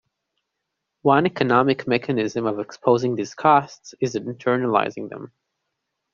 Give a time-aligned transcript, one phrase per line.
[1.03, 5.31] One economic mechanism of exposing these costs is internalizing them.